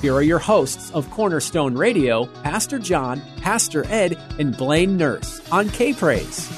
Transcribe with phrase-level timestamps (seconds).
[0.00, 5.68] here are your hosts of Cornerstone Radio, Pastor John, Pastor Ed, and Blaine Nurse on
[5.70, 6.48] K Praise.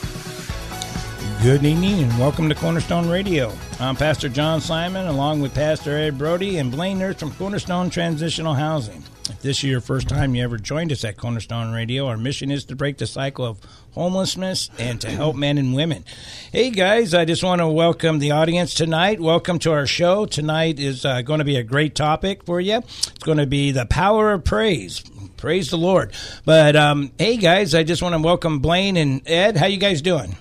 [1.42, 3.52] Good evening and welcome to Cornerstone Radio.
[3.78, 8.54] I'm Pastor John Simon along with Pastor Ed Brody and Blaine Nurse from Cornerstone Transitional
[8.54, 9.04] Housing.
[9.30, 12.50] If this is your first time you ever joined us at Cornerstone Radio, our mission
[12.50, 13.60] is to break the cycle of
[13.92, 16.04] homelessness and to help men and women.
[16.50, 19.20] Hey guys, I just want to welcome the audience tonight.
[19.20, 20.24] Welcome to our show.
[20.24, 22.78] Tonight is uh, going to be a great topic for you.
[22.78, 25.02] It's going to be the power of praise.
[25.36, 26.14] Praise the Lord.
[26.46, 29.58] But um, hey guys, I just want to welcome Blaine and Ed.
[29.58, 30.36] How you guys doing?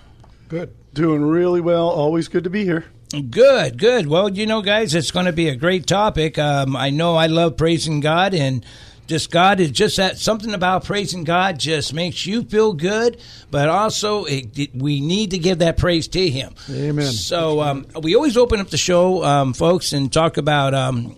[0.47, 0.73] Good.
[0.93, 1.89] Doing really well.
[1.89, 2.85] Always good to be here.
[3.09, 4.07] Good, good.
[4.07, 6.37] Well, you know, guys, it's going to be a great topic.
[6.37, 8.65] Um, I know I love praising God, and
[9.07, 13.69] just God is just that something about praising God just makes you feel good, but
[13.69, 16.53] also it, it, we need to give that praise to Him.
[16.69, 17.05] Amen.
[17.13, 21.15] So um, we always open up the show, um, folks, and talk about um,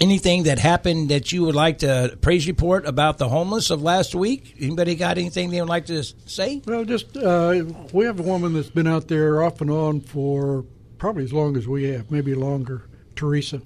[0.00, 4.16] anything that happened that you would like to praise report about the homeless of last
[4.16, 4.56] week.
[4.60, 6.60] Anybody got anything they would like to say?
[6.66, 10.64] Well, just uh, we have a woman that's been out there off and on for
[11.04, 12.86] probably as long as we have, maybe longer.
[13.14, 13.60] Teresa.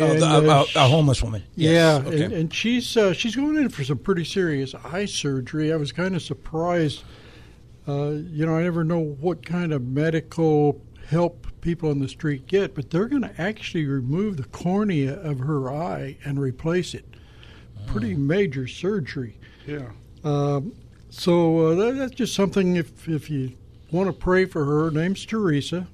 [0.00, 1.44] Oh, the, And, a, uh, a, a homeless woman.
[1.54, 2.24] Yeah, Okay.
[2.24, 5.72] and, and she's uh, she's going in for some pretty serious eye surgery.
[5.72, 7.04] I was kind of surprised.
[7.86, 12.48] Uh, you know, I never know what kind of medical help people on the street
[12.48, 17.04] get, but they're going to actually remove the cornea of her eye and replace it.
[17.86, 19.38] Pretty major surgery.
[19.64, 19.90] Yeah.
[20.24, 20.72] Um,
[21.08, 22.74] so uh, that, that's just something.
[22.74, 23.52] If if you
[23.92, 25.86] want to pray for her, her name's Teresa,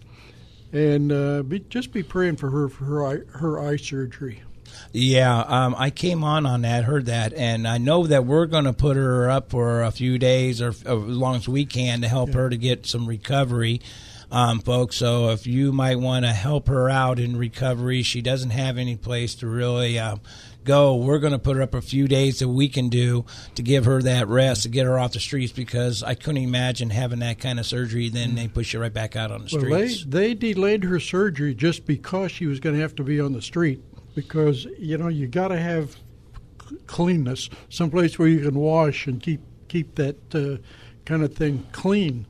[0.72, 4.42] and uh, be, just be praying for her for her eye, her eye surgery.
[4.92, 8.64] Yeah, um, I came on on that, heard that, and I know that we're going
[8.64, 12.00] to put her up for a few days or, or as long as we can
[12.02, 13.80] to help her to get some recovery,
[14.30, 14.96] um, folks.
[14.96, 18.96] So if you might want to help her out in recovery, she doesn't have any
[18.96, 20.16] place to really uh,
[20.64, 20.96] go.
[20.96, 23.24] We're going to put her up a few days that we can do
[23.54, 26.90] to give her that rest to get her off the streets because I couldn't imagine
[26.90, 28.08] having that kind of surgery.
[28.08, 30.04] Then they push you right back out on the Well, they streets.
[30.08, 33.42] they delayed her surgery just because she was going to have to be on the
[33.42, 33.82] street
[34.14, 35.96] because you know you got to have
[36.86, 40.62] cleanness, someplace where you can wash and keep keep that uh,
[41.04, 42.26] kind of thing clean.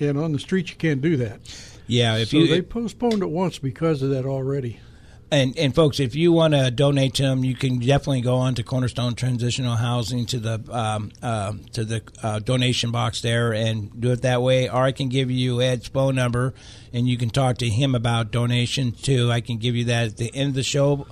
[0.00, 1.40] And on the street you can't do that.
[1.86, 4.80] yeah, if so you they postponed it once because of that already.
[5.34, 8.54] And and folks, if you want to donate to them, you can definitely go on
[8.54, 14.00] to Cornerstone Transitional Housing to the um, uh, to the uh, donation box there and
[14.00, 14.68] do it that way.
[14.68, 16.54] Or I can give you Ed's phone number,
[16.92, 19.32] and you can talk to him about donation too.
[19.32, 21.04] I can give you that at the end of the show.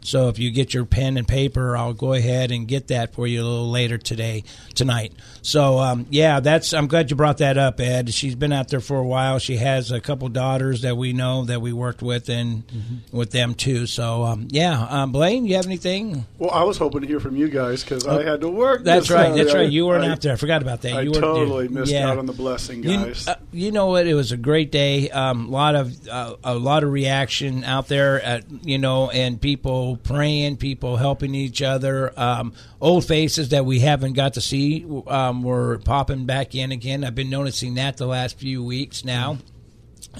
[0.00, 3.26] So if you get your pen and paper, I'll go ahead and get that for
[3.26, 4.44] you a little later today,
[4.74, 5.12] tonight.
[5.42, 6.72] So um, yeah, that's.
[6.72, 8.12] I'm glad you brought that up, Ed.
[8.12, 9.38] She's been out there for a while.
[9.38, 12.64] She has a couple daughters that we know that we worked with and
[13.12, 13.86] with them too.
[13.86, 16.26] So um, yeah, um, Blaine, you have anything?
[16.38, 18.80] Well, I was hoping to hear from you guys because I had to work.
[18.80, 19.34] Oh, That's this right.
[19.34, 19.70] That's right.
[19.70, 20.32] You weren't I- out there.
[20.32, 20.92] I forgot about that.
[20.92, 22.10] I you were, totally missed yeah.
[22.10, 23.28] out on the blessing, You, guys.
[23.28, 24.06] uh, you know what?
[24.06, 25.10] It was a great day.
[25.10, 28.20] Um, lot of uh, a lot of reaction out there.
[28.22, 32.12] At, you know, and people praying, people helping each other.
[32.18, 37.04] Um, old faces that we haven't got to see um, were popping back in again.
[37.04, 39.38] I've been noticing that the last few weeks now.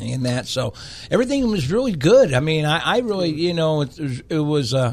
[0.00, 0.74] And that so
[1.10, 2.32] everything was really good.
[2.34, 4.92] I mean, I, I really you know it, was- it was uh,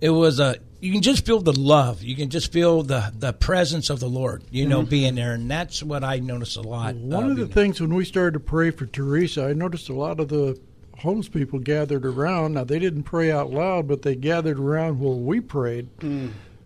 [0.00, 2.02] it was a you can just feel the love.
[2.02, 4.44] You can just feel the the presence of the Lord.
[4.50, 6.94] You know, being there, and that's what I noticed a lot.
[6.94, 9.94] One uh, of the things when we started to pray for Teresa, I noticed a
[9.94, 10.58] lot of the
[10.98, 12.54] homeless people gathered around.
[12.54, 15.88] Now they didn't pray out loud, but they gathered around while we prayed.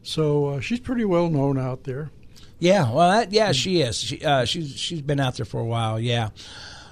[0.03, 2.11] So uh, she's pretty well known out there.
[2.59, 3.99] Yeah, well, that, yeah, she is.
[3.99, 6.01] She, uh, she's she's been out there for a while.
[6.01, 6.31] Yeah.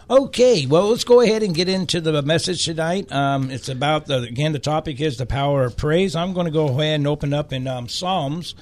[0.09, 3.11] Okay, well, let's go ahead and get into the message tonight.
[3.11, 4.53] Um, it's about the again.
[4.53, 6.15] The topic is the power of praise.
[6.15, 8.55] I'm going to go ahead and open up in um, Psalms,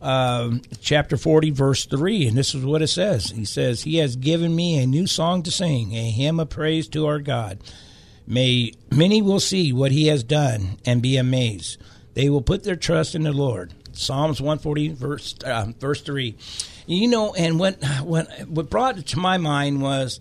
[0.00, 3.30] um, chapter 40, verse three, and this is what it says.
[3.30, 6.86] He says, "He has given me a new song to sing, a hymn of praise
[6.90, 7.58] to our God.
[8.26, 11.78] May many will see what He has done and be amazed.
[12.14, 16.36] They will put their trust in the Lord." Psalms 140, verse uh, verse three.
[16.86, 20.20] You know, and what what what brought it to my mind was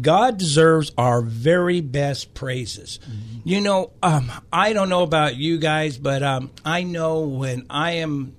[0.00, 3.00] God deserves our very best praises.
[3.02, 3.48] Mm-hmm.
[3.48, 7.92] You know, um, I don't know about you guys, but um, I know when I
[7.92, 8.36] am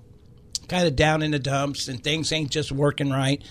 [0.68, 3.42] kind of down in the dumps and things ain't just working right,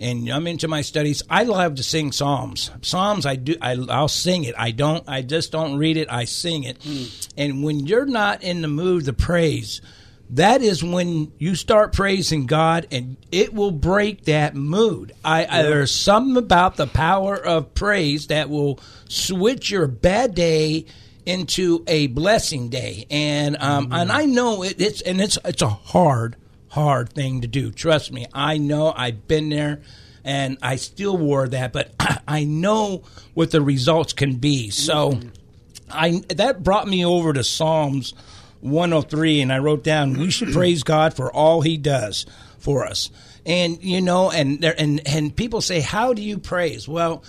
[0.00, 2.70] and I'm into my studies, I love to sing psalms.
[2.82, 3.56] Psalms, I do.
[3.60, 4.54] I, will sing it.
[4.56, 5.08] I don't.
[5.08, 6.10] I just don't read it.
[6.10, 6.78] I sing it.
[6.80, 7.28] Mm.
[7.36, 9.80] And when you're not in the mood to praise
[10.30, 15.12] that is when you start praising God and it will break that mood.
[15.24, 18.78] I, I, there's something about the power of praise that will
[19.08, 20.84] switch your bad day
[21.24, 23.06] into a blessing day.
[23.10, 23.92] And um, mm-hmm.
[23.94, 26.36] and I know it, it's and it's it's a hard
[26.68, 27.70] hard thing to do.
[27.70, 28.26] Trust me.
[28.32, 29.80] I know I've been there
[30.24, 31.92] and I still wore that, but
[32.28, 33.02] I know
[33.34, 34.70] what the results can be.
[34.70, 35.20] So.
[35.90, 38.14] I that brought me over to Psalms
[38.60, 42.26] 103 and I wrote down we should praise God for all he does
[42.58, 43.10] for us.
[43.46, 46.88] And you know and there and and people say how do you praise?
[46.88, 47.24] Well,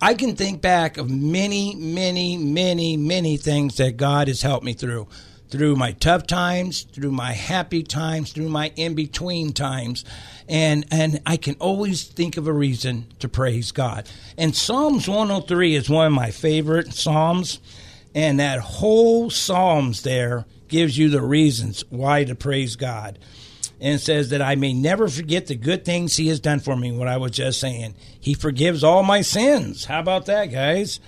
[0.00, 4.72] I can think back of many many many many things that God has helped me
[4.72, 5.08] through.
[5.54, 10.04] Through my tough times, through my happy times, through my in between times,
[10.48, 14.10] and and I can always think of a reason to praise God.
[14.36, 17.60] And Psalms 103 is one of my favorite psalms,
[18.16, 23.20] and that whole psalms there gives you the reasons why to praise God.
[23.80, 26.90] And says that I may never forget the good things He has done for me,
[26.90, 27.94] what I was just saying.
[28.18, 29.84] He forgives all my sins.
[29.84, 30.98] How about that, guys?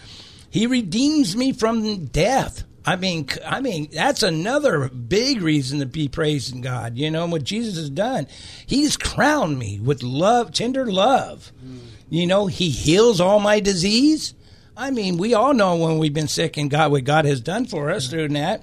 [0.49, 2.63] He redeems me from death.
[2.87, 6.97] I mean, I mean, that's another big reason to be praising God.
[6.97, 8.29] You know and what Jesus has done?
[8.65, 11.53] He's crowned me with love, tender love.
[11.65, 11.81] Mm.
[12.09, 14.35] You know, He heals all my disease.
[14.77, 17.67] I mean, we all know when we've been sick and God what God has done
[17.67, 18.11] for us mm.
[18.11, 18.63] through that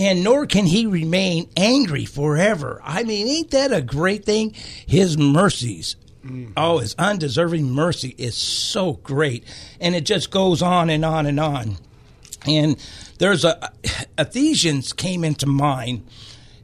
[0.00, 2.80] and nor can he remain angry forever.
[2.82, 4.54] I mean, ain't that a great thing?
[4.86, 5.96] His mercies.
[6.24, 6.52] Mm-hmm.
[6.56, 9.44] Oh, his undeserving mercy is so great.
[9.78, 11.76] And it just goes on and on and on.
[12.46, 12.76] And
[13.18, 13.72] there's a
[14.18, 16.06] Ephesians came into mind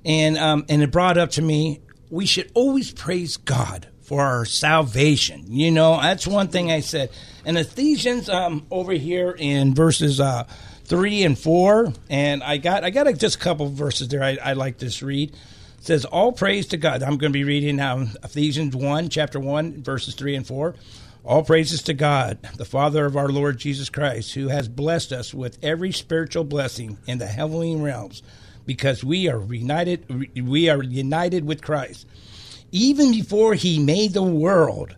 [0.04, 1.80] and um, and it brought up to me
[2.10, 5.44] we should always praise God for our salvation.
[5.48, 7.10] You know, that's one thing I said.
[7.44, 10.44] And Ephesians um, over here in verses uh,
[10.84, 14.22] three and four, and I got I got a, just a couple verses there.
[14.22, 15.30] I, I like this read.
[15.30, 19.40] It says, "All praise to God." I'm going to be reading now Ephesians one, chapter
[19.40, 20.76] one, verses three and four.
[21.26, 25.34] All praises to God, the Father of our Lord Jesus Christ, who has blessed us
[25.34, 28.22] with every spiritual blessing in the heavenly realms,
[28.64, 30.38] because we are united.
[30.40, 32.06] We are united with Christ.
[32.70, 34.94] Even before He made the world,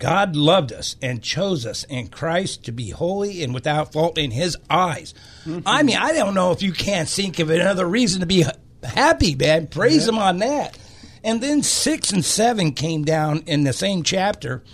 [0.00, 4.32] God loved us and chose us in Christ to be holy and without fault in
[4.32, 5.14] His eyes.
[5.44, 5.68] Mm-hmm.
[5.68, 8.44] I mean, I don't know if you can't think of another reason to be
[8.82, 9.68] happy, man.
[9.68, 10.12] Praise yeah.
[10.12, 10.76] Him on that.
[11.22, 14.64] And then six and seven came down in the same chapter,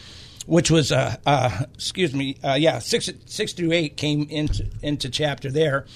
[0.47, 5.11] which was uh, uh excuse me, uh, yeah, six six through eight came into into
[5.11, 5.87] chapter there.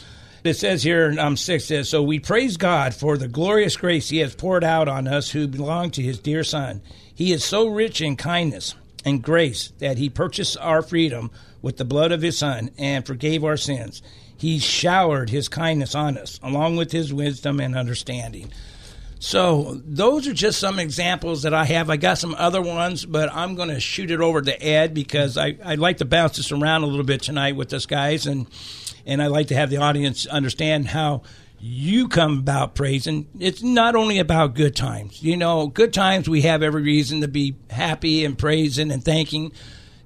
[0.43, 4.19] It says here um, 6 says, So we praise God for the glorious grace He
[4.19, 6.81] has poured out on us who belong to His dear Son.
[7.15, 11.31] He is so rich in kindness and grace that he purchased our freedom
[11.63, 14.03] with the blood of his son and forgave our sins.
[14.37, 18.51] He showered his kindness on us, along with his wisdom and understanding.
[19.23, 21.91] So, those are just some examples that I have.
[21.91, 25.37] I got some other ones, but I'm going to shoot it over to Ed because
[25.37, 28.47] I, I'd like to bounce this around a little bit tonight with us guys, and,
[29.05, 31.21] and I'd like to have the audience understand how
[31.61, 33.29] you come about praising.
[33.39, 35.23] It's not only about good times.
[35.23, 39.53] You know, good times we have every reason to be happy and praising and thanking.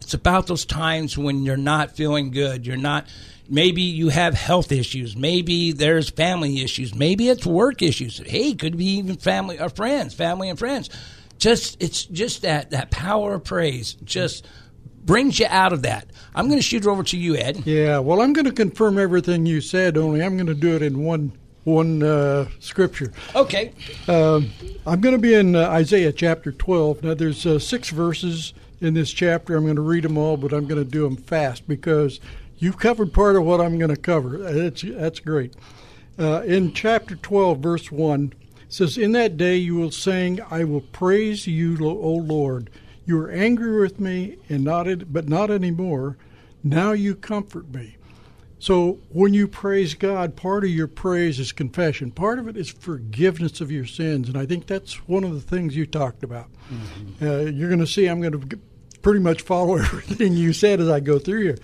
[0.04, 2.66] It's about those times when you're not feeling good.
[2.66, 3.08] You're not
[3.48, 5.16] maybe you have health issues.
[5.16, 6.94] Maybe there's family issues.
[6.94, 8.18] Maybe it's work issues.
[8.18, 10.90] Hey, could be even family or friends, family and friends.
[11.38, 14.46] Just it's just that that power of praise just
[15.04, 16.06] brings you out of that.
[16.34, 17.66] I'm going to shoot it over to you, Ed.
[17.66, 19.96] Yeah, well, I'm going to confirm everything you said.
[19.96, 21.32] Only I'm going to do it in one
[21.64, 23.10] one uh, scripture.
[23.34, 23.72] Okay.
[24.06, 24.42] Uh,
[24.86, 27.02] I'm going to be in uh, Isaiah chapter 12.
[27.02, 28.52] Now, there's uh, six verses
[28.84, 29.56] in this chapter.
[29.56, 32.20] I'm going to read them all, but I'm going to do them fast because
[32.58, 34.38] you've covered part of what I'm going to cover.
[34.38, 35.54] That's, that's great.
[36.18, 38.32] Uh, in chapter 12, verse 1,
[38.68, 42.70] says, In that day you will sing, I will praise you, O Lord.
[43.06, 46.16] You were angry with me, and not but not anymore.
[46.62, 47.96] Now you comfort me.
[48.58, 52.10] So when you praise God, part of your praise is confession.
[52.10, 55.40] Part of it is forgiveness of your sins, and I think that's one of the
[55.42, 56.48] things you talked about.
[56.72, 57.26] Mm-hmm.
[57.26, 58.58] Uh, you're going to see I'm going to
[59.04, 61.58] pretty much follow everything you said as I go through here.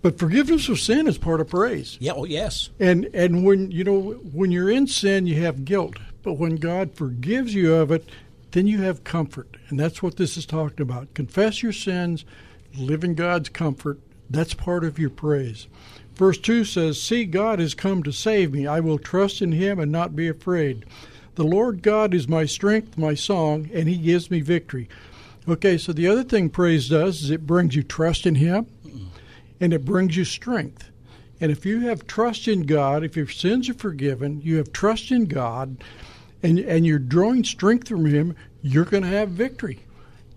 [0.00, 1.98] But forgiveness of sin is part of praise.
[2.00, 2.70] Yeah, oh yes.
[2.80, 5.96] And and when you know when you're in sin, you have guilt.
[6.22, 8.08] But when God forgives you of it,
[8.52, 11.12] then you have comfort, and that's what this is talking about.
[11.12, 12.24] Confess your sins,
[12.78, 13.98] live in God's comfort.
[14.30, 15.66] That's part of your praise.
[16.14, 18.66] Verse 2 says, See, God has come to save me.
[18.66, 20.86] I will trust in him and not be afraid.
[21.34, 24.88] The Lord God is my strength, my song, and he gives me victory.
[25.46, 28.66] Okay, so the other thing praise does is it brings you trust in him
[29.60, 30.90] and it brings you strength.
[31.40, 35.10] And if you have trust in God, if your sins are forgiven, you have trust
[35.10, 35.82] in God,
[36.42, 39.80] and, and you're drawing strength from Him, you're going to have victory.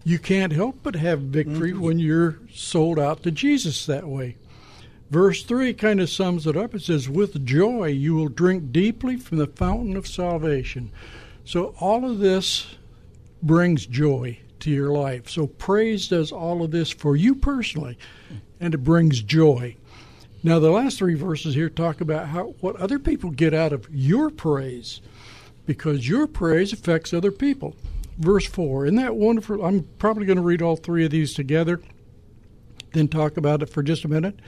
[0.04, 1.82] You can't help but have victory mm-hmm.
[1.82, 4.38] when you're sold out to Jesus that way.
[5.10, 6.74] Verse 3 kind of sums it up.
[6.74, 10.92] It says, With joy you will drink deeply from the fountain of salvation.
[11.46, 12.76] So all of this
[13.42, 15.30] brings joy to your life.
[15.30, 17.98] So praise does all of this for you personally,
[18.60, 19.76] and it brings joy.
[20.44, 23.88] Now the last three verses here talk about how what other people get out of
[23.92, 25.02] your praise,
[25.66, 27.76] because your praise affects other people.
[28.18, 29.64] Verse 4, isn't that wonderful?
[29.64, 31.80] I'm probably going to read all three of these together,
[32.94, 34.40] then talk about it for just a minute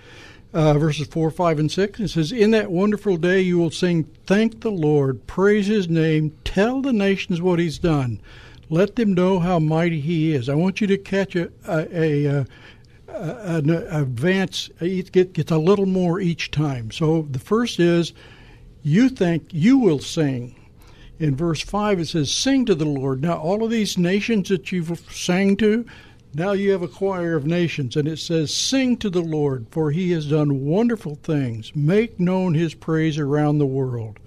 [0.54, 2.00] uh, verses 4, 5, and 6.
[2.00, 6.36] It says, In that wonderful day you will sing, Thank the Lord, praise his name,
[6.44, 8.22] tell the nations what he's done,
[8.70, 10.48] let them know how mighty he is.
[10.48, 12.44] I want you to catch a, a, a, uh,
[13.08, 16.92] a an advance, it gets a little more each time.
[16.92, 18.14] So the first is,
[18.84, 20.56] You think you will sing.
[21.18, 23.22] In verse 5, it says, Sing to the Lord.
[23.22, 25.86] Now, all of these nations that you've sang to,
[26.34, 29.92] now you have a choir of nations, and it says, Sing to the Lord, for
[29.92, 31.76] he has done wonderful things.
[31.76, 34.20] Make known his praise around the world.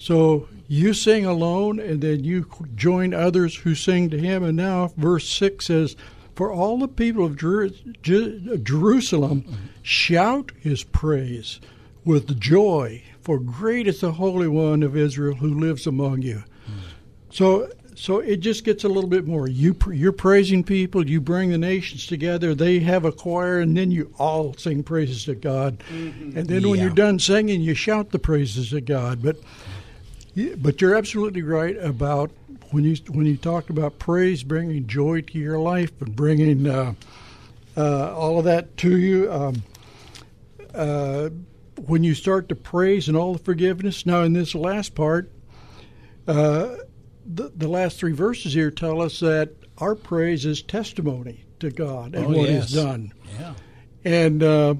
[0.00, 4.42] So you sing alone, and then you join others who sing to him.
[4.42, 5.94] And now, verse 6 says,
[6.34, 7.68] For all the people of Jer-
[8.02, 9.44] Jer- Jerusalem
[9.82, 11.60] shout his praise
[12.02, 16.44] with joy, for great is the Holy One of Israel who lives among you.
[17.30, 19.46] So so it just gets a little bit more.
[19.46, 21.06] You you're praising people.
[21.06, 22.54] You bring the nations together.
[22.54, 25.82] They have a choir, and then you all sing praises to God.
[25.92, 26.38] Mm-hmm.
[26.38, 26.68] And then yeah.
[26.70, 29.22] when you're done singing, you shout the praises of God.
[29.22, 29.36] But
[30.56, 32.30] but you're absolutely right about
[32.70, 36.94] when you when you talked about praise bringing joy to your life and bringing uh,
[37.76, 39.32] uh, all of that to you.
[39.32, 39.62] Um,
[40.74, 41.30] uh,
[41.86, 44.06] when you start to praise and all the forgiveness.
[44.06, 45.30] Now, in this last part,
[46.26, 46.76] uh,
[47.26, 52.14] the, the last three verses here tell us that our praise is testimony to God
[52.14, 52.70] and oh, what yes.
[52.70, 53.12] He's done.
[53.38, 53.54] Yeah.
[54.04, 54.74] And uh,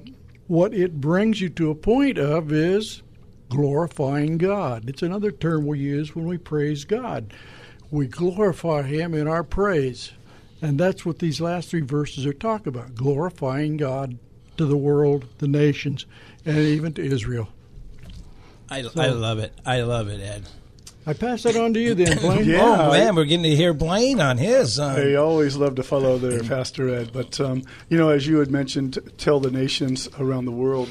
[0.46, 3.02] what it brings you to a point of is
[3.50, 4.88] glorifying God.
[4.88, 7.34] It's another term we use when we praise God.
[7.90, 10.12] We glorify Him in our praise.
[10.62, 14.18] And that's what these last three verses are talking about glorifying God
[14.56, 16.06] to the world, the nations,
[16.46, 17.48] and even to Israel.
[18.70, 19.52] I, so, I love it.
[19.66, 20.46] I love it, Ed.
[21.06, 22.44] I pass that on to you then, Blaine.
[22.44, 24.78] yeah, oh man, we're getting to hear Blaine on his.
[24.78, 27.10] Um, I always love to follow there, Pastor Ed.
[27.12, 30.90] But um, you know, as you had mentioned, tell the nations around the world.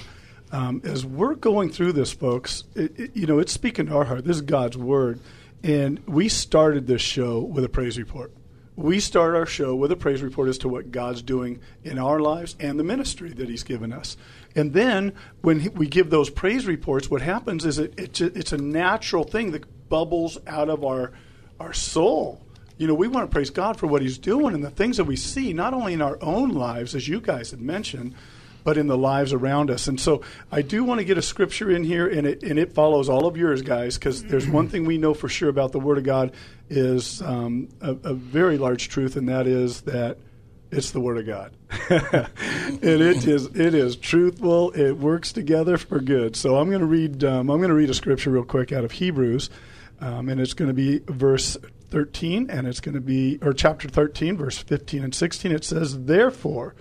[0.52, 4.06] Um, as we're going through this, folks, it, it, you know, it's speaking to our
[4.06, 4.26] heart.
[4.26, 5.20] This is God's word,
[5.64, 8.32] and we started this show with a praise report.
[8.76, 12.20] We start our show with a praise report as to what God's doing in our
[12.20, 14.16] lives and the ministry that He's given us.
[14.56, 18.58] And then when we give those praise reports, what happens is it, it, it's a
[18.58, 21.12] natural thing that bubbles out of our
[21.60, 22.42] our soul.
[22.78, 25.04] You know, we want to praise God for what He's doing and the things that
[25.04, 28.16] we see, not only in our own lives, as you guys had mentioned,
[28.64, 29.88] but in the lives around us.
[29.88, 32.74] And so I do want to get a scripture in here, and it, and it
[32.74, 35.80] follows all of yours, guys, because there's one thing we know for sure about the
[35.80, 36.34] Word of God
[36.70, 40.18] is um, a, a very large truth, and that is that
[40.72, 41.52] it's the Word of God,
[41.90, 44.70] and it is it is truthful.
[44.72, 46.36] It works together for good.
[46.36, 48.84] So I'm going to read um, I'm going to read a scripture real quick out
[48.84, 49.50] of Hebrews.
[50.02, 51.58] Um, and it's going to be verse
[51.90, 55.52] 13, and it's going to be, or chapter 13, verse 15 and 16.
[55.52, 56.76] It says, Therefore,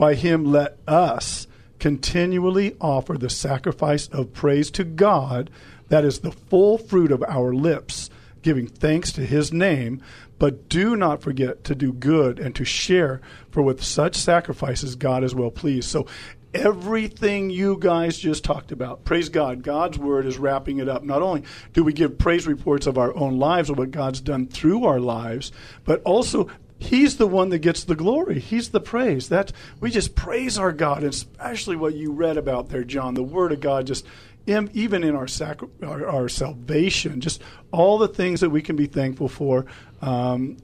[0.00, 1.46] by him let us
[1.78, 5.50] continually offer the sacrifice of praise to God,
[5.88, 8.08] that is the full fruit of our lips,
[8.40, 10.00] giving thanks to his name.
[10.38, 15.22] But do not forget to do good and to share, for with such sacrifices God
[15.22, 15.90] is well pleased.
[15.90, 16.06] So
[16.54, 19.04] everything you guys just talked about.
[19.04, 19.62] Praise God.
[19.62, 21.02] God's word is wrapping it up.
[21.02, 21.42] Not only
[21.74, 24.98] do we give praise reports of our own lives, of what God's done through our
[24.98, 25.52] lives,
[25.84, 26.48] but also
[26.80, 28.40] He's the one that gets the glory.
[28.40, 29.28] He's the praise.
[29.28, 33.12] That we just praise our God, especially what you read about there, John.
[33.14, 34.06] The Word of God, just
[34.46, 38.86] even in our, sacri- our, our salvation, just all the things that we can be
[38.86, 39.66] thankful for.
[40.00, 40.56] Um,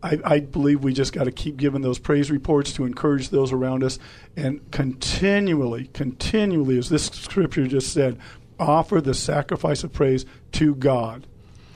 [0.00, 3.52] I, I, believe we just got to keep giving those praise reports to encourage those
[3.52, 3.98] around us,
[4.36, 8.18] and continually, continually, as this scripture just said,
[8.58, 11.26] offer the sacrifice of praise to God.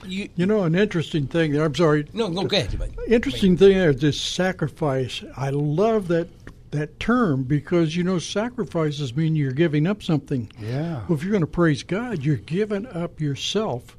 [0.05, 1.59] You, you know, an interesting thing.
[1.59, 2.07] I'm sorry.
[2.13, 2.79] No, no, go ahead.
[3.07, 5.23] Interesting thing there is this sacrifice.
[5.35, 6.29] I love that
[6.71, 10.51] that term because you know sacrifices mean you're giving up something.
[10.59, 11.01] Yeah.
[11.07, 13.97] Well, if you're going to praise God, you're giving up yourself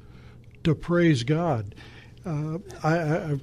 [0.63, 1.75] to praise God.
[2.25, 3.39] Uh, I, I,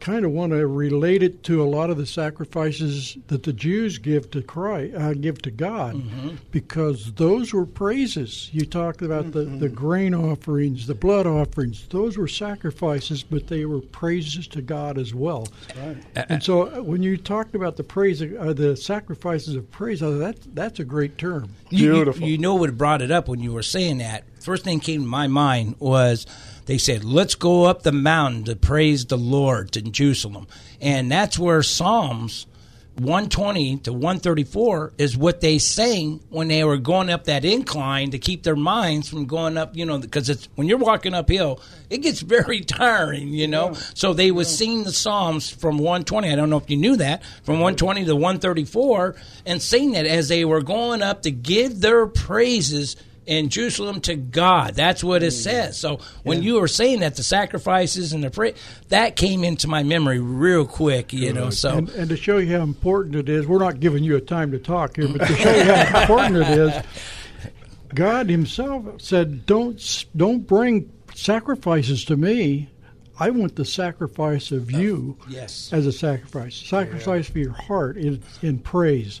[0.00, 3.98] kind of want to relate it to a lot of the sacrifices that the Jews
[3.98, 6.36] give to Christ, uh, give to God, mm-hmm.
[6.50, 8.48] because those were praises.
[8.52, 9.58] You talked about mm-hmm.
[9.58, 14.62] the, the grain offerings, the blood offerings; those were sacrifices, but they were praises to
[14.62, 15.46] God as well.
[15.76, 15.96] Right.
[16.28, 20.10] And so, uh, when you talked about the praise, uh, the sacrifices of praise, uh,
[20.12, 21.50] that that's a great term.
[21.68, 22.22] Beautiful.
[22.22, 24.24] You, you know what brought it up when you were saying that.
[24.40, 26.26] First thing came to my mind was
[26.70, 30.46] they said, let's go up the mountain to praise the Lord in Jerusalem.
[30.80, 32.46] And that's where Psalms
[32.94, 38.20] 120 to 134 is what they sang when they were going up that incline to
[38.20, 42.02] keep their minds from going up, you know, because it's when you're walking uphill, it
[42.02, 43.70] gets very tiring, you know.
[43.70, 43.80] Yeah.
[43.94, 44.52] So they would yeah.
[44.52, 46.30] sing the Psalms from 120.
[46.30, 50.28] I don't know if you knew that, from 120 to 134, and sing that as
[50.28, 52.94] they were going up to give their praises
[53.26, 54.74] in Jerusalem to God.
[54.74, 55.42] That's what it mm.
[55.42, 55.78] says.
[55.78, 56.46] So when yeah.
[56.46, 58.54] you were saying that, the sacrifices and the prayer,
[58.88, 61.50] that came into my memory real quick, you know.
[61.50, 64.20] So and, and, to show you how important it is, we're not giving you a
[64.20, 66.84] time to talk here, but to show you how important it is,
[67.94, 72.68] God Himself said, "Don't don't bring sacrifices to me."
[73.20, 75.70] I want the sacrifice of oh, you yes.
[75.74, 76.56] as a sacrifice.
[76.56, 77.32] Sacrifice yeah.
[77.32, 79.20] for your heart in, in praise.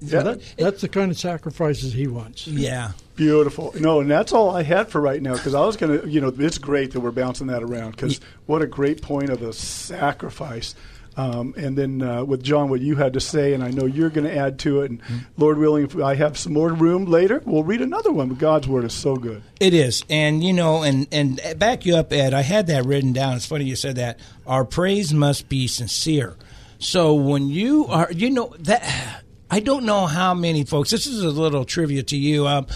[0.00, 2.46] Yeah, that, that's the kind of sacrifices he wants.
[2.46, 2.92] Yeah.
[3.14, 3.74] Beautiful.
[3.78, 6.20] No, and that's all I had for right now because I was going to, you
[6.20, 9.52] know, it's great that we're bouncing that around because what a great point of a
[9.54, 10.74] sacrifice.
[11.16, 14.10] Um, and then uh, with John, what you had to say, and I know you're
[14.10, 14.90] going to add to it.
[14.90, 15.18] And mm-hmm.
[15.38, 18.28] Lord willing, if I have some more room later, we'll read another one.
[18.28, 19.42] But God's word is so good.
[19.58, 22.34] It is, and you know, and and back you up, Ed.
[22.34, 23.36] I had that written down.
[23.36, 24.20] It's funny you said that.
[24.46, 26.36] Our praise must be sincere.
[26.78, 30.90] So when you are, you know that I don't know how many folks.
[30.90, 32.48] This is a little trivia to you.
[32.48, 32.66] Um,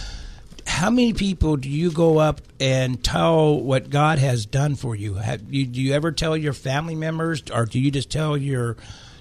[0.67, 5.15] how many people do you go up and tell what God has done for you?
[5.15, 8.77] Have you do you ever tell your family members, or do you just tell your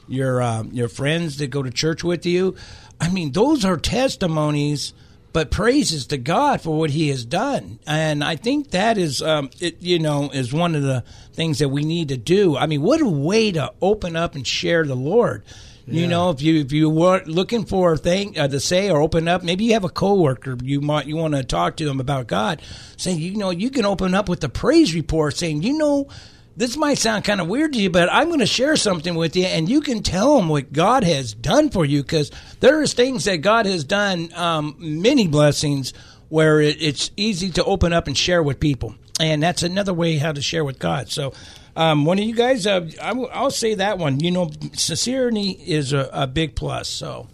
[0.07, 2.55] your um, your friends that go to church with you?
[3.01, 4.93] I mean, those are testimonies,
[5.33, 9.49] but praises to God for what He has done, and I think that is, um,
[9.59, 12.57] it, you know, is one of the things that we need to do.
[12.57, 15.43] I mean, what a way to open up and share the Lord.
[15.91, 19.01] You know, if you if you were looking for a thing uh, to say or
[19.01, 21.99] open up, maybe you have a coworker you might you want to talk to them
[21.99, 22.61] about God.
[22.97, 26.07] Saying, you know, you can open up with the praise report, saying, you know,
[26.55, 29.35] this might sound kind of weird to you, but I'm going to share something with
[29.35, 32.93] you, and you can tell them what God has done for you, because there is
[32.93, 35.93] things that God has done, um, many blessings,
[36.27, 40.17] where it, it's easy to open up and share with people, and that's another way
[40.17, 41.09] how to share with God.
[41.09, 41.33] So
[41.79, 44.19] um, one of you guys, uh, I w- I'll say that one.
[44.19, 46.89] You know, sincerity is a, a big plus.
[46.89, 47.29] So.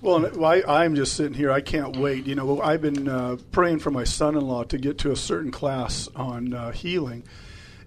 [0.00, 1.50] Well, I, am just sitting here.
[1.50, 2.24] I can't wait.
[2.26, 6.08] You know, I've been uh, praying for my son-in-law to get to a certain class
[6.14, 7.24] on uh, healing,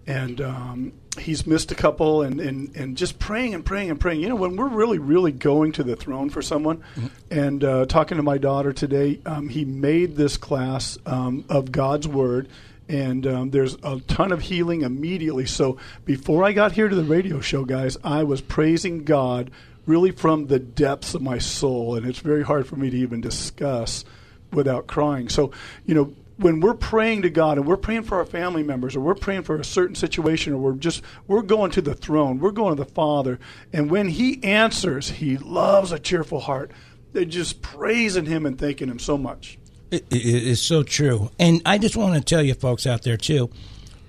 [0.05, 2.21] and um, he's missed a couple.
[2.21, 4.19] And, and, and just praying and praying and praying.
[4.19, 7.07] You know, when we're really, really going to the throne for someone, mm-hmm.
[7.31, 12.09] and uh, talking to my daughter today, um, he made this class um, of God's
[12.09, 12.49] word
[12.89, 15.45] and um, there's a ton of healing immediately.
[15.45, 19.51] So before I got here to the radio show, guys, I was praising God
[19.85, 23.21] really from the depths of my soul, and it's very hard for me to even
[23.21, 24.05] discuss
[24.51, 25.29] without crying.
[25.29, 25.51] So,
[25.85, 29.01] you know, when we're praying to God and we're praying for our family members or
[29.01, 32.51] we're praying for a certain situation or we're just we're going to the throne, we're
[32.51, 33.39] going to the Father,
[33.71, 36.71] and when he answers, he loves a cheerful heart.
[37.11, 39.59] They're just praising him and thanking him so much.
[39.93, 41.29] It is so true.
[41.37, 43.51] And I just want to tell you folks out there, too,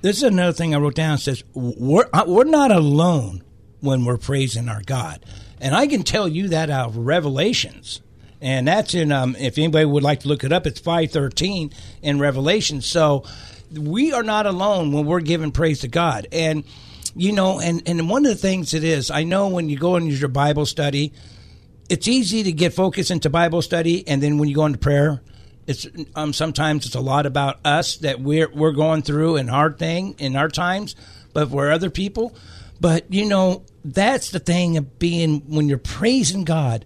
[0.00, 1.14] this is another thing I wrote down.
[1.14, 3.42] It says, we're, uh, we're not alone
[3.80, 5.24] when we're praising our God.
[5.60, 8.00] And I can tell you that out of Revelations.
[8.40, 12.18] And that's in, um, if anybody would like to look it up, it's 513 in
[12.18, 12.80] Revelation.
[12.80, 13.24] So
[13.70, 16.26] we are not alone when we're giving praise to God.
[16.32, 16.64] And,
[17.14, 19.96] you know, and, and one of the things it is, I know when you go
[19.96, 21.12] into your Bible study,
[21.90, 24.06] it's easy to get focused into Bible study.
[24.08, 25.20] And then when you go into prayer,
[25.66, 29.78] it's um, sometimes it's a lot about us that we're we're going through in hard
[29.78, 30.94] thing in our times,
[31.32, 32.34] but for other people.
[32.80, 36.84] But you know, that's the thing of being when you're praising God.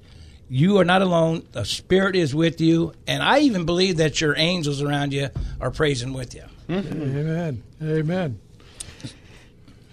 [0.50, 1.46] You are not alone.
[1.52, 5.28] The Spirit is with you, and I even believe that your angels around you
[5.60, 6.44] are praising with you.
[6.70, 7.62] Amen.
[7.82, 8.40] Amen.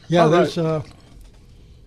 [0.08, 0.38] Yeah, All right.
[0.38, 0.84] there's uh,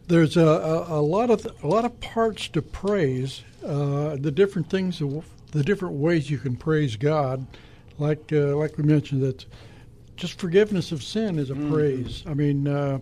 [0.08, 3.42] there's a, a, a lot of a lot of parts to praise.
[3.64, 5.00] Uh, the different things,
[5.52, 7.46] the different ways you can praise God,
[7.98, 9.44] like uh, like we mentioned that
[10.16, 12.22] just forgiveness of sin is a praise.
[12.26, 12.98] I mean, uh,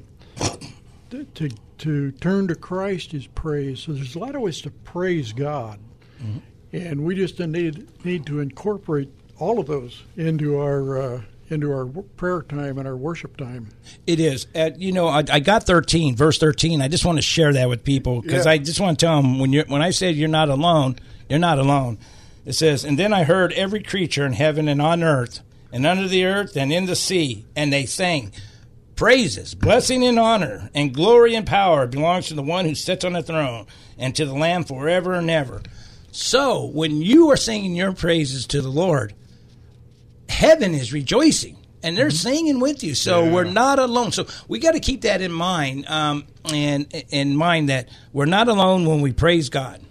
[1.10, 3.80] to, to to turn to Christ is praise.
[3.80, 5.78] So there's a lot of ways to praise God,
[6.72, 11.86] and we just need need to incorporate all of those into our uh, into our
[12.16, 13.68] prayer time and our worship time.
[14.06, 14.46] It is.
[14.54, 16.82] Uh, you know, I, I got 13, verse 13.
[16.82, 18.52] I just want to share that with people because Yeah.
[18.52, 20.96] I just want to tell them when you when I said you're not alone,
[21.28, 21.98] you're not alone.
[22.46, 25.40] It says, and then I heard every creature in heaven and on earth
[25.72, 28.32] and under the earth and in the sea, and they sang
[28.94, 33.14] praises, blessing and honor, and glory and power belongs to the one who sits on
[33.14, 33.66] the throne
[33.98, 35.60] and to the Lamb forever and ever.
[36.12, 39.12] So when you are singing your praises to the Lord,
[40.28, 42.94] heaven is rejoicing and they're singing with you.
[42.94, 44.12] So we're not alone.
[44.12, 48.48] So we got to keep that in mind um, and in mind that we're not
[48.48, 49.82] alone when we praise god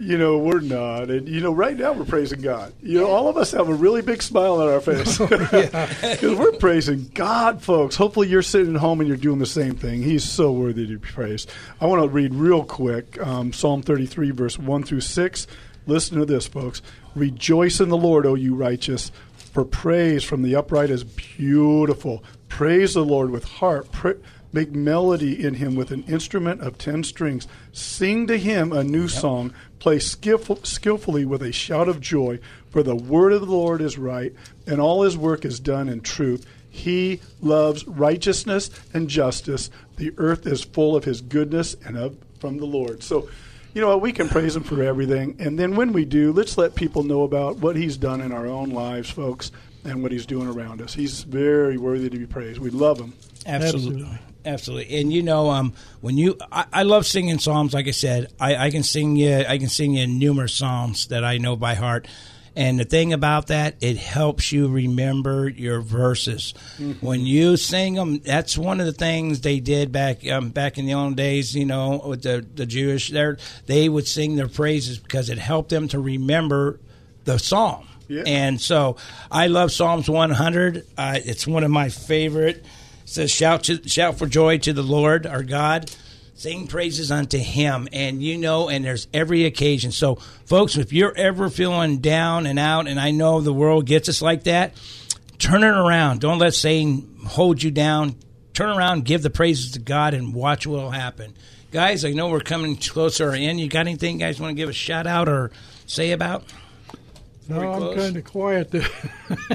[0.00, 1.10] You know, we're not.
[1.10, 2.72] And, you know, right now we're praising God.
[2.82, 5.18] You know, all of us have a really big smile on our face.
[6.20, 7.96] Because we're praising God, folks.
[7.96, 10.02] Hopefully you're sitting at home and you're doing the same thing.
[10.02, 11.50] He's so worthy to be praised.
[11.82, 15.46] I want to read real quick um, Psalm 33, verse 1 through 6.
[15.86, 16.80] Listen to this, folks.
[17.14, 22.24] Rejoice in the Lord, O you righteous, for praise from the upright is beautiful.
[22.48, 23.92] Praise the Lord with heart.
[23.92, 24.16] Pra-
[24.52, 27.46] Make melody in him with an instrument of ten strings.
[27.72, 29.52] Sing to him a new song.
[29.78, 32.40] Play skillful, skillfully with a shout of joy.
[32.70, 34.32] For the word of the Lord is right,
[34.66, 36.46] and all his work is done in truth.
[36.68, 39.70] He loves righteousness and justice.
[39.96, 43.02] The earth is full of his goodness and of from the Lord.
[43.02, 43.28] So,
[43.74, 44.00] you know what?
[44.00, 45.36] We can praise him for everything.
[45.38, 48.46] And then when we do, let's let people know about what he's done in our
[48.46, 49.52] own lives, folks,
[49.84, 50.94] and what he's doing around us.
[50.94, 52.58] He's very worthy to be praised.
[52.60, 53.14] We love him.
[53.46, 57.92] absolutely absolutely and you know um, when you I, I love singing psalms like i
[57.92, 61.56] said I, I can sing you i can sing you numerous psalms that i know
[61.56, 62.08] by heart
[62.56, 66.52] and the thing about that it helps you remember your verses
[67.00, 70.86] when you sing them that's one of the things they did back um, back in
[70.86, 74.98] the old days you know with the, the jewish there they would sing their praises
[74.98, 76.80] because it helped them to remember
[77.24, 78.22] the psalm Yeah.
[78.26, 78.96] and so
[79.30, 80.84] I love Psalms 100.
[80.98, 82.64] Uh, it's one of my favorite.
[83.10, 85.90] Says, shout, to, shout for joy to the Lord our God.
[86.34, 87.88] Sing praises unto him.
[87.92, 89.90] And you know, and there's every occasion.
[89.90, 94.08] So, folks, if you're ever feeling down and out, and I know the world gets
[94.08, 94.74] us like that,
[95.38, 96.20] turn it around.
[96.20, 98.14] Don't let Satan hold you down.
[98.54, 101.34] Turn around, give the praises to God, and watch what will happen.
[101.72, 103.58] Guys, I know we're coming closer in.
[103.58, 105.50] You got anything guys want to give a shout out or
[105.84, 106.44] say about?
[107.50, 107.96] No, I'm close?
[107.96, 108.86] kind of quiet there.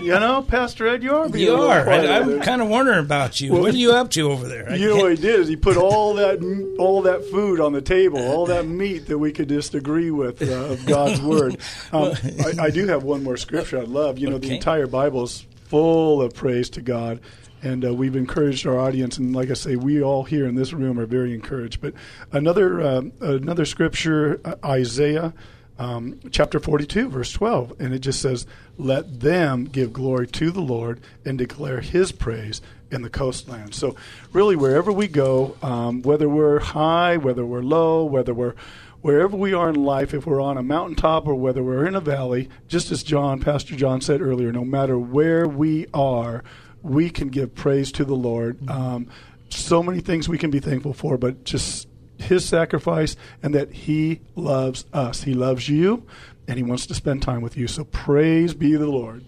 [0.01, 1.83] You know, Pastor Ed, you are being You little are.
[1.83, 3.51] quiet I, I'm kind of wondering about you.
[3.51, 4.69] what are you up to over there?
[4.69, 7.59] I You know can't- what he did is he put all that all that food
[7.59, 11.19] on the table, all that meat that we could just agree with uh, of God's
[11.33, 11.57] word.
[11.91, 12.13] Um,
[12.45, 14.17] I, I do have one more scripture I love.
[14.17, 17.19] You know, the entire Bible is full of praise to God,
[17.61, 19.17] and uh, we've encouraged our audience.
[19.17, 21.81] And like I say, we all here in this room are very encouraged.
[21.81, 21.93] But
[22.31, 25.33] another um another scripture, uh, Isaiah.
[25.77, 28.45] Um, chapter 42, verse 12, and it just says,
[28.77, 32.61] Let them give glory to the Lord and declare his praise
[32.91, 33.75] in the coastland.
[33.75, 33.95] So,
[34.31, 38.55] really, wherever we go, um, whether we're high, whether we're low, whether we're
[39.01, 42.01] wherever we are in life, if we're on a mountaintop or whether we're in a
[42.01, 46.43] valley, just as John, Pastor John said earlier, no matter where we are,
[46.81, 48.67] we can give praise to the Lord.
[48.67, 49.07] Um,
[49.49, 54.21] so many things we can be thankful for, but just his sacrifice and that he
[54.35, 55.23] loves us.
[55.23, 56.03] He loves you
[56.47, 57.67] and he wants to spend time with you.
[57.67, 59.23] So praise be the Lord.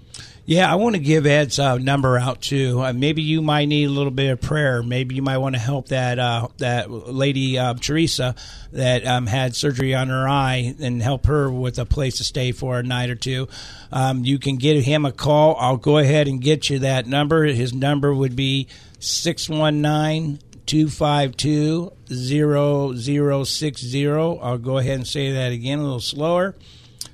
[0.49, 2.81] Yeah, I want to give Ed's uh, number out too.
[2.81, 4.81] Uh, maybe you might need a little bit of prayer.
[4.81, 8.33] Maybe you might want to help that uh, that lady uh, Teresa
[8.71, 12.53] that um, had surgery on her eye and help her with a place to stay
[12.53, 13.49] for a night or two.
[13.91, 15.57] Um, you can give him a call.
[15.59, 17.43] I'll go ahead and get you that number.
[17.43, 18.69] His number would be
[18.99, 20.39] six one nine.
[20.67, 24.07] 252 0060.
[24.07, 26.55] I'll go ahead and say that again a little slower.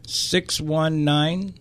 [0.05, 1.55] 619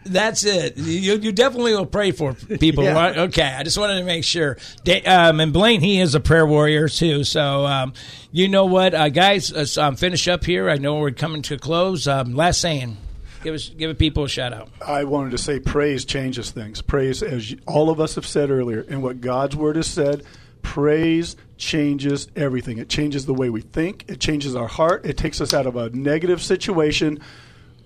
[0.07, 0.77] That's it.
[0.77, 2.83] You, you definitely will pray for people.
[2.83, 2.93] Yeah.
[2.93, 3.17] right?
[3.17, 4.57] Okay, I just wanted to make sure.
[5.05, 7.23] Um, and Blaine, he is a prayer warrior too.
[7.23, 7.93] So, um,
[8.31, 9.51] you know what, uh, guys?
[9.51, 10.69] Let's um, finish up here.
[10.69, 12.07] I know we're coming to a close.
[12.07, 12.97] Um, last saying,
[13.43, 14.69] give us give people a shout out.
[14.85, 16.81] I wanted to say praise changes things.
[16.81, 20.23] Praise, as you- all of us have said earlier, and what God's word has said,
[20.61, 22.77] praise changes everything.
[22.77, 25.75] It changes the way we think, it changes our heart, it takes us out of
[25.75, 27.19] a negative situation.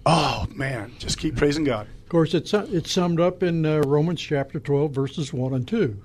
[0.05, 1.87] Oh, man, just keep praising God.
[2.11, 5.97] Of course, it's it's summed up in uh, Romans chapter 12, verses 1 and 2.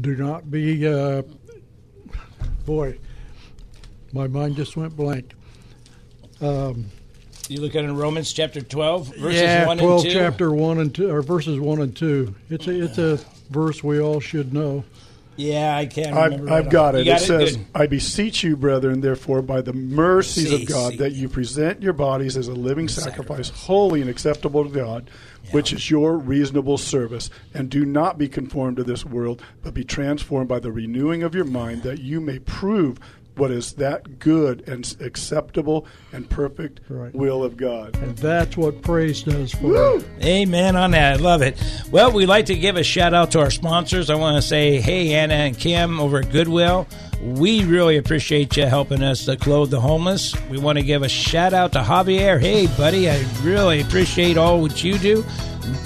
[0.00, 1.20] Do not be, uh,
[2.64, 2.96] boy,
[4.14, 5.34] my mind just went blank.
[6.40, 6.86] Um,
[7.50, 10.18] You look at it in Romans chapter twelve, verses yeah, one 12 and two.
[10.18, 12.34] chapter 1 and 2, or verses 1 and 2.
[12.48, 14.84] It's a, it's a verse we all should know.
[15.40, 16.52] Yeah, I can't I've, remember.
[16.52, 17.06] I've right got it.
[17.06, 17.66] You It says, Good.
[17.74, 20.96] I beseech you, brethren, therefore, by the mercies See, of God, see.
[20.98, 25.10] that you present your bodies as a living sacrifice, holy and acceptable to God,
[25.52, 27.30] which is your reasonable service.
[27.54, 31.34] And do not be conformed to this world, but be transformed by the renewing of
[31.34, 32.98] your mind, that you may prove
[33.40, 37.14] what is that good and acceptable and perfect Right.
[37.14, 37.96] will of God.
[38.02, 40.04] And that's what praise does for us.
[40.22, 41.14] Amen on that.
[41.14, 41.56] I love it.
[41.90, 44.10] Well, we'd like to give a shout out to our sponsors.
[44.10, 46.86] I want to say, hey, Anna and Kim over at Goodwill.
[47.22, 50.34] We really appreciate you helping us to clothe the homeless.
[50.50, 52.38] We want to give a shout out to Javier.
[52.38, 55.24] Hey, buddy, I really appreciate all what you do.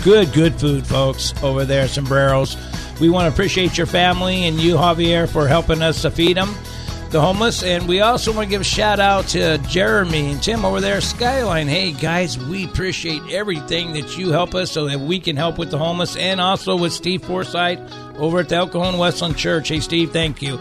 [0.03, 2.57] Good, good food, folks, over there at Sombreros.
[3.01, 6.55] We want to appreciate your family and you, Javier, for helping us to feed them
[7.15, 7.63] the homeless.
[7.63, 11.01] And we also want to give a shout out to Jeremy and Tim over there
[11.01, 11.69] Skyline.
[11.69, 15.71] Hey, guys, we appreciate everything that you help us so that we can help with
[15.71, 17.79] the homeless and also with Steve Forsythe
[18.17, 19.69] over at the Cajon Westland Church.
[19.69, 20.59] Hey, Steve, thank you.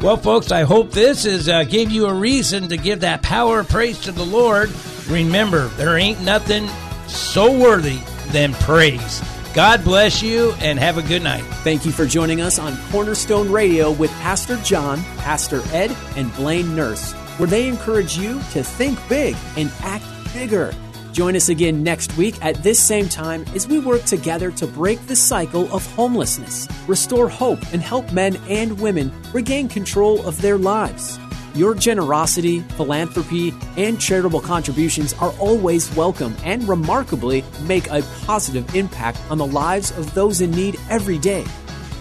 [0.00, 3.60] Well, folks, I hope this is uh, gave you a reason to give that power
[3.60, 4.70] of praise to the Lord.
[5.06, 6.66] Remember, there ain't nothing
[7.08, 9.20] so worthy than praise.
[9.52, 11.42] God bless you and have a good night.
[11.64, 16.76] Thank you for joining us on Cornerstone Radio with Pastor John, Pastor Ed, and Blaine
[16.76, 20.72] Nurse, where they encourage you to think big and act bigger.
[21.10, 25.04] Join us again next week at this same time as we work together to break
[25.08, 30.58] the cycle of homelessness, restore hope, and help men and women regain control of their
[30.58, 31.18] lives.
[31.54, 39.18] Your generosity, philanthropy, and charitable contributions are always welcome and remarkably make a positive impact
[39.30, 41.44] on the lives of those in need every day.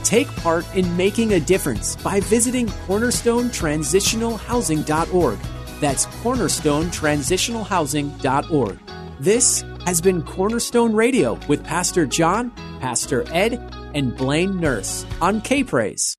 [0.04, 5.40] Take part in making a difference by visiting cornerstoneTransitionalHousing.org.
[5.80, 8.80] That's cornerstoneTransitionalHousing.org.
[9.20, 13.54] This has been Cornerstone Radio with Pastor John, Pastor Ed,
[13.96, 16.19] and Blaine Nurse on K Praise.